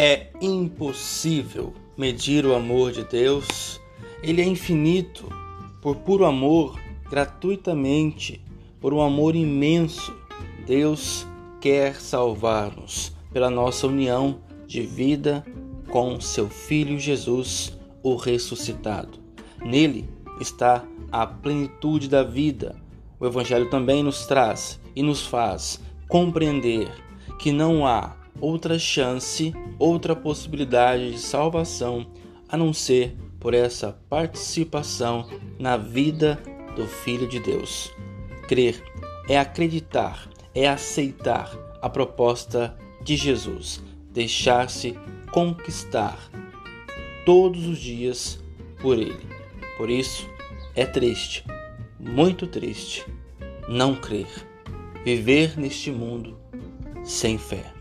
[0.00, 3.80] É impossível medir o amor de Deus.
[4.22, 5.28] Ele é infinito.
[5.82, 6.78] Por puro amor,
[7.10, 8.40] gratuitamente,
[8.80, 10.16] por um amor imenso,
[10.64, 11.26] Deus
[11.60, 15.44] quer salvar-nos pela nossa união de vida
[15.90, 19.18] com seu Filho Jesus, o ressuscitado.
[19.64, 20.08] Nele
[20.40, 22.76] está a plenitude da vida.
[23.18, 26.88] O Evangelho também nos traz e nos faz compreender
[27.40, 32.06] que não há outra chance, outra possibilidade de salvação
[32.48, 35.28] a não ser por essa participação
[35.58, 36.40] na vida
[36.74, 37.92] do Filho de Deus.
[38.48, 38.82] Crer
[39.28, 44.98] é acreditar, é aceitar a proposta de Jesus, deixar-se
[45.30, 46.18] conquistar
[47.24, 48.42] todos os dias
[48.80, 49.26] por Ele.
[49.76, 50.28] Por isso,
[50.74, 51.44] é triste,
[51.98, 53.04] muito triste,
[53.68, 54.28] não crer,
[55.04, 56.38] viver neste mundo
[57.04, 57.72] sem fé.